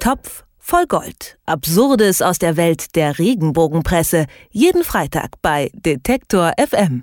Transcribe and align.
Topf 0.00 0.44
voll 0.58 0.86
Gold. 0.86 1.36
Absurdes 1.44 2.22
aus 2.22 2.38
der 2.38 2.56
Welt 2.56 2.96
der 2.96 3.18
Regenbogenpresse. 3.18 4.24
Jeden 4.48 4.82
Freitag 4.82 5.32
bei 5.42 5.70
Detektor 5.74 6.52
FM. 6.56 7.02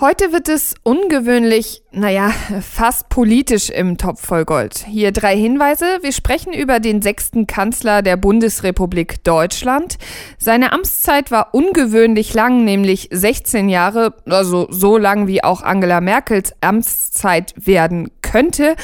Heute 0.00 0.32
wird 0.32 0.48
es 0.48 0.76
ungewöhnlich, 0.82 1.82
naja, 1.92 2.30
fast 2.62 3.10
politisch 3.10 3.68
im 3.68 3.98
Topf 3.98 4.24
voll 4.24 4.46
Gold. 4.46 4.86
Hier 4.88 5.12
drei 5.12 5.36
Hinweise. 5.36 5.98
Wir 6.00 6.12
sprechen 6.12 6.54
über 6.54 6.80
den 6.80 7.02
sechsten 7.02 7.46
Kanzler 7.46 8.00
der 8.00 8.16
Bundesrepublik 8.16 9.22
Deutschland. 9.22 9.98
Seine 10.38 10.72
Amtszeit 10.72 11.30
war 11.30 11.52
ungewöhnlich 11.52 12.32
lang, 12.32 12.64
nämlich 12.64 13.10
16 13.12 13.68
Jahre, 13.68 14.14
also 14.24 14.68
so 14.70 14.96
lang 14.96 15.26
wie 15.26 15.44
auch 15.44 15.60
Angela 15.60 16.00
Merkels 16.00 16.54
Amtszeit 16.62 17.52
werden 17.58 18.10
könnte. 18.22 18.76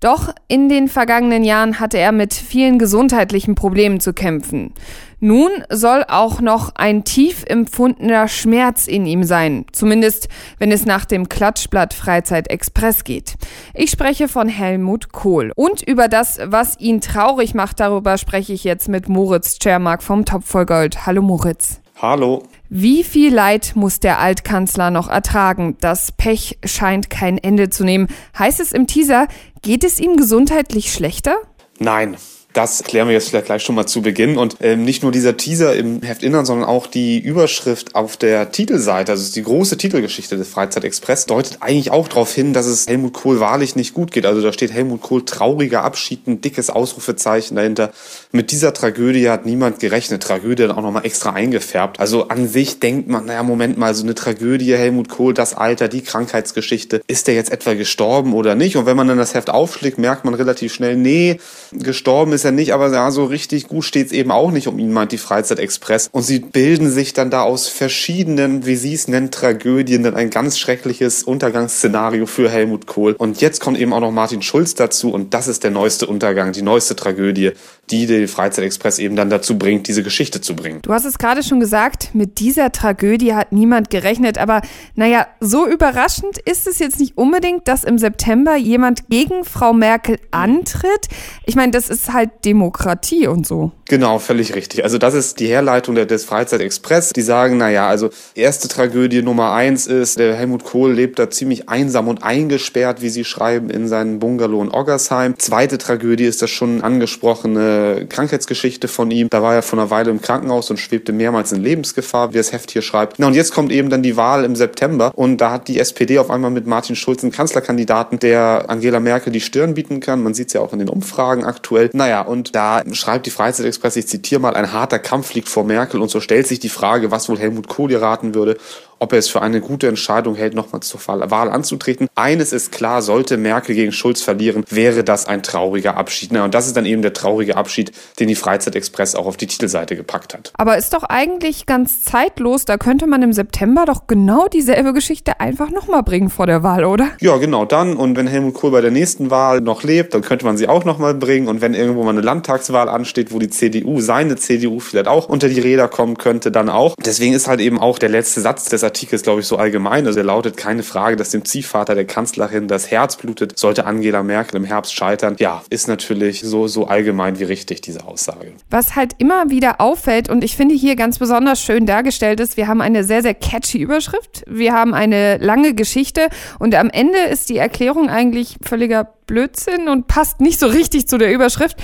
Doch 0.00 0.32
in 0.46 0.68
den 0.68 0.88
vergangenen 0.88 1.42
Jahren 1.42 1.80
hatte 1.80 1.98
er 1.98 2.12
mit 2.12 2.32
vielen 2.32 2.78
gesundheitlichen 2.78 3.54
Problemen 3.54 3.98
zu 3.98 4.12
kämpfen. 4.12 4.72
Nun 5.20 5.50
soll 5.68 6.04
auch 6.06 6.40
noch 6.40 6.76
ein 6.76 7.02
tief 7.02 7.42
empfundener 7.44 8.28
Schmerz 8.28 8.86
in 8.86 9.04
ihm 9.04 9.24
sein, 9.24 9.64
zumindest 9.72 10.28
wenn 10.58 10.70
es 10.70 10.86
nach 10.86 11.04
dem 11.04 11.28
Klatschblatt 11.28 11.92
Freizeit 11.92 12.48
Express 12.48 13.02
geht. 13.02 13.34
Ich 13.74 13.90
spreche 13.90 14.28
von 14.28 14.48
Helmut 14.48 15.10
Kohl. 15.10 15.50
Und 15.56 15.82
über 15.82 16.06
das, 16.06 16.38
was 16.44 16.78
ihn 16.78 17.00
traurig 17.00 17.54
macht, 17.54 17.80
darüber 17.80 18.16
spreche 18.16 18.52
ich 18.52 18.62
jetzt 18.62 18.88
mit 18.88 19.08
Moritz 19.08 19.58
Czermak 19.58 20.04
vom 20.04 20.24
Topf 20.24 20.46
voll 20.46 20.66
Gold. 20.66 21.04
Hallo 21.06 21.22
Moritz. 21.22 21.80
Hallo. 22.00 22.44
Wie 22.68 23.02
viel 23.02 23.34
Leid 23.34 23.72
muss 23.74 23.98
der 23.98 24.20
Altkanzler 24.20 24.92
noch 24.92 25.08
ertragen? 25.08 25.76
Das 25.80 26.12
Pech 26.12 26.58
scheint 26.64 27.10
kein 27.10 27.38
Ende 27.38 27.70
zu 27.70 27.82
nehmen. 27.82 28.06
Heißt 28.38 28.60
es 28.60 28.70
im 28.70 28.86
Teaser, 28.86 29.26
geht 29.62 29.82
es 29.82 29.98
ihm 29.98 30.16
gesundheitlich 30.16 30.92
schlechter? 30.92 31.36
Nein, 31.80 32.16
das 32.54 32.82
klären 32.82 33.08
wir 33.08 33.14
jetzt 33.14 33.28
vielleicht 33.28 33.46
gleich 33.46 33.62
schon 33.62 33.74
mal 33.74 33.86
zu 33.86 34.00
Beginn. 34.00 34.38
Und 34.38 34.56
ähm, 34.60 34.84
nicht 34.84 35.02
nur 35.02 35.12
dieser 35.12 35.36
Teaser 35.36 35.76
im 35.76 36.02
Heftinnern, 36.02 36.46
sondern 36.46 36.68
auch 36.68 36.86
die 36.86 37.18
Überschrift 37.18 37.94
auf 37.94 38.16
der 38.16 38.50
Titelseite, 38.50 39.12
also 39.12 39.32
die 39.32 39.42
große 39.42 39.76
Titelgeschichte 39.76 40.36
des 40.36 40.48
Freizeitexpress, 40.48 41.26
deutet 41.26 41.58
eigentlich 41.60 41.90
auch 41.90 42.08
darauf 42.08 42.34
hin, 42.34 42.54
dass 42.54 42.66
es 42.66 42.86
Helmut 42.86 43.12
Kohl 43.12 43.38
wahrlich 43.38 43.76
nicht 43.76 43.92
gut 43.92 44.12
geht. 44.12 44.24
Also 44.24 44.40
da 44.40 44.52
steht 44.52 44.72
Helmut 44.72 45.02
Kohl 45.02 45.24
trauriger 45.24 45.84
Abschied, 45.84 46.26
ein 46.26 46.40
dickes 46.40 46.70
Ausrufezeichen 46.70 47.54
dahinter. 47.54 47.92
Mit 48.32 48.50
dieser 48.50 48.72
Tragödie 48.72 49.28
hat 49.28 49.44
niemand 49.44 49.78
gerechnet. 49.78 50.22
Tragödie 50.22 50.62
dann 50.62 50.72
auch 50.72 50.82
nochmal 50.82 51.04
extra 51.04 51.34
eingefärbt. 51.34 52.00
Also 52.00 52.28
an 52.28 52.48
sich 52.48 52.80
denkt 52.80 53.08
man, 53.08 53.26
naja, 53.26 53.42
Moment 53.42 53.76
mal, 53.76 53.94
so 53.94 54.04
eine 54.04 54.14
Tragödie, 54.14 54.74
Helmut 54.74 55.10
Kohl, 55.10 55.34
das 55.34 55.54
Alter, 55.54 55.88
die 55.88 56.00
Krankheitsgeschichte, 56.00 57.02
ist 57.06 57.26
der 57.26 57.34
jetzt 57.34 57.52
etwa 57.52 57.74
gestorben 57.74 58.32
oder 58.32 58.54
nicht? 58.54 58.76
Und 58.76 58.86
wenn 58.86 58.96
man 58.96 59.06
dann 59.06 59.18
das 59.18 59.34
Heft 59.34 59.50
aufschlägt, 59.50 59.98
merkt 59.98 60.24
man 60.24 60.34
relativ 60.34 60.72
schnell, 60.72 60.96
nee, 60.96 61.38
gestorben 61.72 62.32
ist 62.32 62.37
er 62.44 62.52
nicht, 62.52 62.72
aber 62.72 62.92
ja, 62.92 63.10
so 63.10 63.24
richtig 63.24 63.68
gut 63.68 63.84
steht 63.84 64.06
es 64.06 64.12
eben 64.12 64.30
auch 64.30 64.50
nicht 64.50 64.68
um 64.68 64.78
ihn, 64.78 64.92
meint 64.92 65.12
die 65.12 65.18
Freizeit 65.18 65.58
Express. 65.58 66.08
Und 66.12 66.22
sie 66.22 66.40
bilden 66.40 66.90
sich 66.90 67.12
dann 67.12 67.30
da 67.30 67.42
aus 67.42 67.68
verschiedenen, 67.68 68.66
wie 68.66 68.76
sie 68.76 68.94
es 68.94 69.08
nennen, 69.08 69.30
Tragödien 69.30 70.02
dann 70.02 70.14
ein 70.14 70.30
ganz 70.30 70.58
schreckliches 70.58 71.22
Untergangsszenario 71.22 72.26
für 72.26 72.50
Helmut 72.50 72.86
Kohl. 72.86 73.14
Und 73.18 73.40
jetzt 73.40 73.60
kommt 73.60 73.78
eben 73.78 73.92
auch 73.92 74.00
noch 74.00 74.12
Martin 74.12 74.42
Schulz 74.42 74.74
dazu 74.74 75.12
und 75.12 75.34
das 75.34 75.48
ist 75.48 75.64
der 75.64 75.70
neueste 75.70 76.06
Untergang, 76.06 76.52
die 76.52 76.62
neueste 76.62 76.96
Tragödie, 76.96 77.52
die 77.90 78.06
den 78.06 78.28
Freizeit 78.28 78.64
Express 78.64 78.98
eben 78.98 79.16
dann 79.16 79.30
dazu 79.30 79.58
bringt, 79.58 79.88
diese 79.88 80.02
Geschichte 80.02 80.40
zu 80.40 80.54
bringen. 80.54 80.80
Du 80.82 80.92
hast 80.92 81.04
es 81.04 81.18
gerade 81.18 81.42
schon 81.42 81.60
gesagt, 81.60 82.14
mit 82.14 82.38
dieser 82.38 82.72
Tragödie 82.72 83.34
hat 83.34 83.52
niemand 83.52 83.90
gerechnet, 83.90 84.38
aber 84.38 84.62
naja, 84.94 85.26
so 85.40 85.66
überraschend 85.66 86.38
ist 86.38 86.66
es 86.66 86.78
jetzt 86.78 87.00
nicht 87.00 87.16
unbedingt, 87.16 87.68
dass 87.68 87.84
im 87.84 87.98
September 87.98 88.56
jemand 88.56 89.08
gegen 89.08 89.44
Frau 89.44 89.72
Merkel 89.72 90.18
antritt. 90.30 91.08
Ich 91.46 91.56
meine, 91.56 91.72
das 91.72 91.88
ist 91.88 92.12
halt 92.12 92.27
Demokratie 92.44 93.26
und 93.26 93.46
so. 93.46 93.72
Genau, 93.86 94.18
völlig 94.18 94.54
richtig. 94.54 94.84
Also 94.84 94.98
das 94.98 95.14
ist 95.14 95.40
die 95.40 95.48
Herleitung 95.48 95.94
des 95.94 96.24
Freizeitexpress. 96.24 97.14
Die 97.14 97.22
sagen, 97.22 97.56
naja, 97.56 97.88
also 97.88 98.10
erste 98.34 98.68
Tragödie 98.68 99.22
Nummer 99.22 99.52
eins 99.52 99.86
ist, 99.86 100.18
der 100.18 100.34
Helmut 100.34 100.64
Kohl 100.64 100.92
lebt 100.92 101.18
da 101.18 101.30
ziemlich 101.30 101.68
einsam 101.70 102.06
und 102.06 102.22
eingesperrt, 102.22 103.00
wie 103.00 103.08
sie 103.08 103.24
schreiben, 103.24 103.70
in 103.70 103.88
seinem 103.88 104.18
Bungalow 104.18 104.62
in 104.62 104.70
Oggersheim. 104.70 105.38
Zweite 105.38 105.78
Tragödie 105.78 106.26
ist 106.26 106.42
das 106.42 106.50
schon 106.50 106.82
angesprochene 106.82 108.06
Krankheitsgeschichte 108.08 108.88
von 108.88 109.10
ihm. 109.10 109.28
Da 109.30 109.42
war 109.42 109.54
er 109.54 109.62
vor 109.62 109.78
einer 109.78 109.90
Weile 109.90 110.10
im 110.10 110.20
Krankenhaus 110.20 110.70
und 110.70 110.78
schwebte 110.78 111.12
mehrmals 111.12 111.52
in 111.52 111.62
Lebensgefahr, 111.62 112.34
wie 112.34 112.38
das 112.38 112.52
Heft 112.52 112.70
hier 112.70 112.82
schreibt. 112.82 113.18
Na, 113.18 113.26
und 113.26 113.34
jetzt 113.34 113.54
kommt 113.54 113.72
eben 113.72 113.88
dann 113.88 114.02
die 114.02 114.18
Wahl 114.18 114.44
im 114.44 114.54
September 114.54 115.12
und 115.14 115.38
da 115.38 115.50
hat 115.52 115.68
die 115.68 115.78
SPD 115.78 116.18
auf 116.18 116.30
einmal 116.30 116.50
mit 116.50 116.66
Martin 116.66 116.94
Schulz 116.94 117.22
einen 117.22 117.32
Kanzlerkandidaten, 117.32 118.18
der 118.18 118.66
Angela 118.68 119.00
Merkel 119.00 119.32
die 119.32 119.40
Stirn 119.40 119.74
bieten 119.74 120.00
kann. 120.00 120.22
Man 120.22 120.34
sieht 120.34 120.48
es 120.48 120.52
ja 120.52 120.60
auch 120.60 120.74
in 120.74 120.78
den 120.78 120.88
Umfragen 120.90 121.44
aktuell. 121.44 121.88
Naja, 121.94 122.17
und 122.22 122.54
da 122.54 122.82
schreibt 122.92 123.26
die 123.26 123.30
Freizeitexpress, 123.30 123.96
ich 123.96 124.08
zitiere 124.08 124.40
mal, 124.40 124.54
ein 124.54 124.72
harter 124.72 124.98
Kampf 124.98 125.34
liegt 125.34 125.48
vor 125.48 125.64
Merkel 125.64 126.00
und 126.00 126.10
so 126.10 126.20
stellt 126.20 126.46
sich 126.46 126.58
die 126.58 126.68
Frage, 126.68 127.10
was 127.10 127.28
wohl 127.28 127.38
Helmut 127.38 127.68
Kohl 127.68 127.90
ihr 127.90 128.02
raten 128.02 128.34
würde, 128.34 128.56
ob 128.98 129.12
er 129.12 129.18
es 129.18 129.28
für 129.28 129.42
eine 129.42 129.60
gute 129.60 129.88
Entscheidung 129.88 130.34
hält, 130.34 130.54
nochmal 130.54 130.80
zur 130.82 131.00
Wahl 131.06 131.50
anzutreten. 131.50 132.08
Eines 132.14 132.52
ist 132.52 132.72
klar, 132.72 133.02
sollte 133.02 133.36
Merkel 133.36 133.74
gegen 133.74 133.92
Schulz 133.92 134.22
verlieren, 134.22 134.64
wäre 134.68 135.04
das 135.04 135.26
ein 135.26 135.42
trauriger 135.42 135.96
Abschied. 135.96 136.32
und 136.32 136.54
das 136.54 136.66
ist 136.66 136.76
dann 136.76 136.86
eben 136.86 137.02
der 137.02 137.12
traurige 137.12 137.56
Abschied, 137.56 137.92
den 138.18 138.28
die 138.28 138.34
Freizeitexpress 138.34 139.14
auch 139.14 139.26
auf 139.26 139.36
die 139.36 139.46
Titelseite 139.46 139.96
gepackt 139.96 140.34
hat. 140.34 140.52
Aber 140.56 140.76
ist 140.76 140.92
doch 140.92 141.04
eigentlich 141.04 141.66
ganz 141.66 142.04
zeitlos. 142.04 142.64
Da 142.64 142.76
könnte 142.76 143.06
man 143.06 143.22
im 143.22 143.32
September 143.32 143.84
doch 143.86 144.06
genau 144.06 144.48
dieselbe 144.48 144.92
Geschichte 144.92 145.40
einfach 145.40 145.70
nochmal 145.70 146.02
bringen 146.02 146.30
vor 146.30 146.46
der 146.46 146.62
Wahl, 146.62 146.84
oder? 146.84 147.08
Ja, 147.20 147.36
genau 147.36 147.64
dann. 147.64 147.96
Und 147.96 148.16
wenn 148.16 148.26
Helmut 148.26 148.54
Kohl 148.54 148.70
bei 148.70 148.80
der 148.80 148.90
nächsten 148.90 149.30
Wahl 149.30 149.60
noch 149.60 149.82
lebt, 149.82 150.14
dann 150.14 150.22
könnte 150.22 150.44
man 150.44 150.56
sie 150.56 150.68
auch 150.68 150.84
nochmal 150.84 151.14
bringen. 151.14 151.48
Und 151.48 151.60
wenn 151.60 151.74
irgendwo 151.74 152.04
mal 152.04 152.10
eine 152.10 152.20
Landtagswahl 152.20 152.88
ansteht, 152.88 153.32
wo 153.32 153.38
die 153.38 153.50
CDU, 153.50 154.00
seine 154.00 154.36
CDU 154.36 154.80
vielleicht 154.80 155.08
auch 155.08 155.28
unter 155.28 155.48
die 155.48 155.60
Räder 155.60 155.88
kommen 155.88 156.16
könnte, 156.18 156.50
dann 156.50 156.68
auch. 156.68 156.94
Deswegen 157.04 157.34
ist 157.34 157.48
halt 157.48 157.60
eben 157.60 157.78
auch 157.78 157.98
der 157.98 158.08
letzte 158.08 158.40
Satz 158.40 158.64
des 158.64 158.82
Artikels, 158.88 159.22
glaube 159.22 159.40
ich, 159.40 159.46
so 159.46 159.56
allgemein. 159.56 160.06
Also 160.06 160.18
er 160.20 160.24
lautet 160.24 160.56
keine 160.56 160.82
Frage, 160.82 161.16
dass 161.16 161.30
dem 161.30 161.44
Ziehvater 161.44 161.94
der 161.94 162.06
Kanzlerin 162.06 162.68
das 162.68 162.90
Herz 162.90 163.16
blutet, 163.16 163.58
sollte 163.58 163.84
Angela 163.84 164.22
Merkel 164.22 164.56
im 164.56 164.64
Herbst 164.64 164.94
scheitern. 164.94 165.36
Ja, 165.38 165.62
ist 165.70 165.88
natürlich 165.88 166.40
so, 166.40 166.68
so 166.68 166.86
allgemein 166.86 167.38
wie 167.38 167.44
richtig, 167.44 167.82
diese 167.82 168.06
Aussage. 168.06 168.52
Was 168.70 168.96
halt 168.96 169.12
immer 169.18 169.50
wieder 169.50 169.80
auffällt 169.80 170.28
und 170.28 170.42
ich 170.42 170.56
finde 170.56 170.74
hier 170.74 170.96
ganz 170.96 171.18
besonders 171.18 171.60
schön 171.60 171.86
dargestellt 171.86 172.40
ist, 172.40 172.56
wir 172.56 172.66
haben 172.66 172.80
eine 172.80 173.04
sehr, 173.04 173.22
sehr 173.22 173.34
catchy 173.34 173.78
Überschrift. 173.78 174.42
Wir 174.46 174.72
haben 174.72 174.94
eine 174.94 175.36
lange 175.38 175.74
Geschichte 175.74 176.28
und 176.58 176.74
am 176.74 176.90
Ende 176.90 177.18
ist 177.18 177.50
die 177.50 177.58
Erklärung 177.58 178.08
eigentlich 178.08 178.56
völliger 178.62 179.04
Blödsinn 179.26 179.88
und 179.88 180.08
passt 180.08 180.40
nicht 180.40 180.58
so 180.58 180.66
richtig 180.66 181.06
zu 181.06 181.18
der 181.18 181.32
Überschrift. 181.32 181.76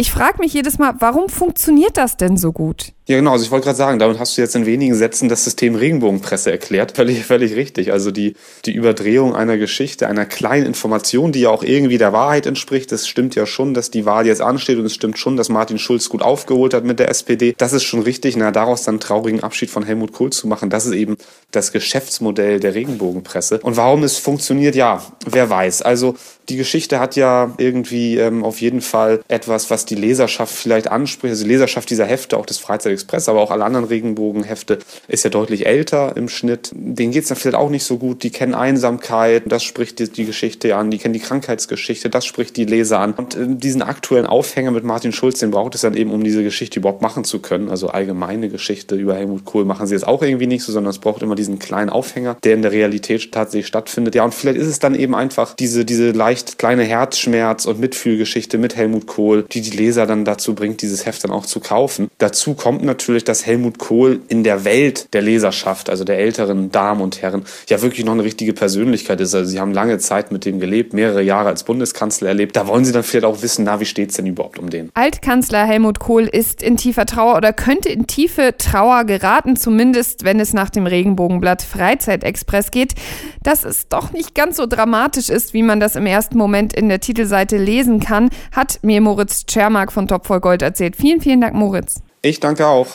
Ich 0.00 0.12
frage 0.12 0.38
mich 0.38 0.52
jedes 0.52 0.78
Mal, 0.78 0.94
warum 1.00 1.28
funktioniert 1.28 1.96
das 1.96 2.16
denn 2.16 2.36
so 2.36 2.52
gut? 2.52 2.92
Ja, 3.08 3.16
genau. 3.16 3.32
Also 3.32 3.44
ich 3.44 3.50
wollte 3.50 3.64
gerade 3.64 3.76
sagen, 3.76 3.98
damit 3.98 4.20
hast 4.20 4.36
du 4.36 4.42
jetzt 4.42 4.54
in 4.54 4.64
wenigen 4.64 4.94
Sätzen 4.94 5.28
das 5.28 5.42
System 5.42 5.74
Regenbogenpresse 5.74 6.52
erklärt. 6.52 6.92
Völlig, 6.92 7.24
völlig 7.24 7.56
richtig. 7.56 7.90
Also 7.90 8.12
die, 8.12 8.36
die 8.64 8.70
Überdrehung 8.70 9.34
einer 9.34 9.56
Geschichte, 9.56 10.06
einer 10.06 10.24
kleinen 10.24 10.66
Information, 10.66 11.32
die 11.32 11.40
ja 11.40 11.50
auch 11.50 11.64
irgendwie 11.64 11.98
der 11.98 12.12
Wahrheit 12.12 12.46
entspricht. 12.46 12.92
Es 12.92 13.08
stimmt 13.08 13.34
ja 13.34 13.44
schon, 13.44 13.74
dass 13.74 13.90
die 13.90 14.04
Wahl 14.06 14.24
jetzt 14.28 14.40
ansteht 14.40 14.78
und 14.78 14.84
es 14.84 14.94
stimmt 14.94 15.18
schon, 15.18 15.36
dass 15.36 15.48
Martin 15.48 15.80
Schulz 15.80 16.08
gut 16.08 16.22
aufgeholt 16.22 16.74
hat 16.74 16.84
mit 16.84 17.00
der 17.00 17.08
SPD. 17.08 17.56
Das 17.58 17.72
ist 17.72 17.82
schon 17.82 18.02
richtig. 18.02 18.36
Na, 18.36 18.52
daraus 18.52 18.84
dann 18.84 19.00
traurigen 19.00 19.42
Abschied 19.42 19.68
von 19.70 19.82
Helmut 19.82 20.12
Kohl 20.12 20.30
zu 20.30 20.46
machen, 20.46 20.70
das 20.70 20.86
ist 20.86 20.92
eben 20.92 21.16
das 21.50 21.72
Geschäftsmodell 21.72 22.60
der 22.60 22.74
Regenbogenpresse. 22.76 23.58
Und 23.64 23.76
warum 23.76 24.04
es 24.04 24.18
funktioniert, 24.18 24.76
ja, 24.76 25.02
wer 25.26 25.50
weiß. 25.50 25.82
Also 25.82 26.14
die 26.48 26.56
Geschichte 26.56 26.98
hat 26.98 27.16
ja 27.16 27.52
irgendwie 27.58 28.16
ähm, 28.16 28.44
auf 28.44 28.60
jeden 28.60 28.80
Fall 28.80 29.20
etwas, 29.28 29.70
was 29.70 29.84
die 29.84 29.94
Leserschaft 29.94 30.54
vielleicht 30.54 30.90
anspricht. 30.90 31.32
Also 31.32 31.44
die 31.44 31.50
Leserschaft 31.50 31.90
dieser 31.90 32.06
Hefte, 32.06 32.36
auch 32.36 32.46
des 32.46 32.58
Freizeit 32.58 32.92
Express, 32.92 33.28
aber 33.28 33.40
auch 33.40 33.50
alle 33.50 33.64
anderen 33.64 33.86
Regenbogenhefte, 33.86 34.78
ist 35.08 35.24
ja 35.24 35.30
deutlich 35.30 35.66
älter 35.66 36.16
im 36.16 36.28
Schnitt. 36.28 36.70
Denen 36.74 37.12
geht 37.12 37.24
es 37.24 37.28
dann 37.28 37.36
vielleicht 37.36 37.56
auch 37.56 37.70
nicht 37.70 37.84
so 37.84 37.98
gut. 37.98 38.22
Die 38.22 38.30
kennen 38.30 38.54
Einsamkeit, 38.54 39.44
das 39.46 39.62
spricht 39.62 39.98
die, 39.98 40.08
die, 40.10 40.24
Geschichte 40.24 40.74
an. 40.76 40.90
Die 40.90 40.98
kennen 40.98 41.14
die 41.14 41.20
Krankheitsgeschichte, 41.20 42.08
das 42.08 42.24
spricht 42.24 42.56
die 42.56 42.64
Leser 42.64 43.00
an. 43.00 43.12
Und 43.12 43.36
äh, 43.36 43.46
diesen 43.46 43.82
aktuellen 43.82 44.26
Aufhänger 44.26 44.70
mit 44.70 44.84
Martin 44.84 45.12
Schulz, 45.12 45.40
den 45.40 45.50
braucht 45.50 45.74
es 45.74 45.82
dann 45.82 45.94
eben, 45.94 46.10
um 46.10 46.24
diese 46.24 46.42
Geschichte 46.42 46.80
überhaupt 46.80 47.02
machen 47.02 47.24
zu 47.24 47.40
können. 47.40 47.68
Also 47.68 47.88
allgemeine 47.88 48.48
Geschichte 48.48 48.94
über 48.94 49.14
Helmut 49.14 49.44
Kohl 49.44 49.64
machen 49.64 49.86
sie 49.86 49.94
jetzt 49.94 50.06
auch 50.06 50.22
irgendwie 50.22 50.46
nicht 50.46 50.64
so, 50.64 50.72
sondern 50.72 50.90
es 50.90 50.98
braucht 50.98 51.22
immer 51.22 51.34
diesen 51.34 51.58
kleinen 51.58 51.90
Aufhänger, 51.90 52.36
der 52.42 52.54
in 52.54 52.62
der 52.62 52.72
Realität 52.72 53.32
tatsächlich 53.32 53.66
stattfindet. 53.66 54.14
Ja, 54.14 54.24
und 54.24 54.34
vielleicht 54.34 54.58
ist 54.58 54.68
es 54.68 54.78
dann 54.78 54.94
eben 54.94 55.14
einfach 55.14 55.54
diese, 55.54 55.84
diese 55.84 56.12
leicht 56.38 56.58
kleine 56.58 56.84
Herzschmerz- 56.84 57.66
und 57.66 57.80
Mitfühlgeschichte 57.80 58.58
mit 58.58 58.76
Helmut 58.76 59.06
Kohl, 59.06 59.44
die 59.50 59.60
die 59.60 59.76
Leser 59.76 60.06
dann 60.06 60.24
dazu 60.24 60.54
bringt, 60.54 60.82
dieses 60.82 61.04
Heft 61.04 61.24
dann 61.24 61.32
auch 61.32 61.46
zu 61.46 61.58
kaufen. 61.58 62.08
Dazu 62.18 62.54
kommt 62.54 62.84
natürlich, 62.84 63.24
dass 63.24 63.44
Helmut 63.44 63.78
Kohl 63.78 64.20
in 64.28 64.44
der 64.44 64.64
Welt 64.64 65.12
der 65.14 65.22
Leserschaft, 65.22 65.90
also 65.90 66.04
der 66.04 66.18
älteren 66.18 66.70
Damen 66.70 67.00
und 67.00 67.22
Herren, 67.22 67.42
ja 67.68 67.82
wirklich 67.82 68.04
noch 68.06 68.12
eine 68.12 68.22
richtige 68.24 68.52
Persönlichkeit 68.52 69.20
ist. 69.20 69.34
Also 69.34 69.50
sie 69.50 69.58
haben 69.58 69.72
lange 69.72 69.98
Zeit 69.98 70.30
mit 70.30 70.44
dem 70.44 70.60
gelebt, 70.60 70.92
mehrere 70.92 71.22
Jahre 71.22 71.48
als 71.48 71.64
Bundeskanzler 71.64 72.28
erlebt. 72.28 72.54
Da 72.56 72.68
wollen 72.68 72.84
sie 72.84 72.92
dann 72.92 73.02
vielleicht 73.02 73.24
auch 73.24 73.42
wissen, 73.42 73.64
na, 73.64 73.80
wie 73.80 73.86
steht 73.86 74.10
es 74.10 74.16
denn 74.16 74.26
überhaupt 74.26 74.58
um 74.58 74.70
den? 74.70 74.90
Altkanzler 74.94 75.66
Helmut 75.66 75.98
Kohl 75.98 76.24
ist 76.24 76.62
in 76.62 76.76
tiefer 76.76 77.06
Trauer 77.06 77.36
oder 77.36 77.52
könnte 77.52 77.88
in 77.88 78.06
tiefe 78.06 78.54
Trauer 78.56 79.04
geraten, 79.04 79.56
zumindest 79.56 80.24
wenn 80.24 80.38
es 80.38 80.52
nach 80.52 80.70
dem 80.70 80.86
Regenbogenblatt 80.86 81.62
Freizeitexpress 81.62 82.70
geht, 82.70 82.94
dass 83.42 83.64
es 83.64 83.88
doch 83.88 84.12
nicht 84.12 84.34
ganz 84.34 84.56
so 84.56 84.66
dramatisch 84.66 85.28
ist, 85.28 85.54
wie 85.54 85.62
man 85.62 85.80
das 85.80 85.96
im 85.96 86.06
ersten 86.06 86.27
ersten 86.28 86.38
Moment 86.38 86.74
in 86.74 86.90
der 86.90 87.00
Titelseite 87.00 87.56
lesen 87.56 88.00
kann, 88.00 88.28
hat 88.52 88.80
mir 88.82 89.00
Moritz 89.00 89.46
Tschermak 89.46 89.90
von 89.90 90.06
Topf 90.06 90.26
voll 90.26 90.40
Gold 90.40 90.60
erzählt. 90.60 90.94
Vielen, 90.94 91.22
vielen 91.22 91.40
Dank, 91.40 91.54
Moritz. 91.54 92.02
Ich 92.20 92.38
danke 92.38 92.66
auch. 92.66 92.86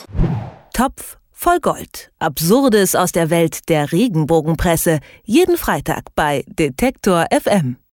Topf 0.72 1.18
voll 1.32 1.58
Gold. 1.58 2.12
Absurdes 2.20 2.94
aus 2.94 3.10
der 3.10 3.30
Welt 3.30 3.68
der 3.68 3.90
Regenbogenpresse. 3.90 5.00
Jeden 5.24 5.56
Freitag 5.56 6.04
bei 6.14 6.44
Detektor 6.46 7.26
FM. 7.32 7.76